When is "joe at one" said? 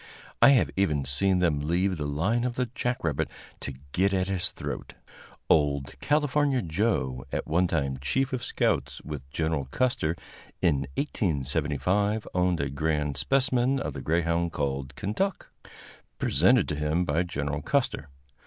6.63-7.67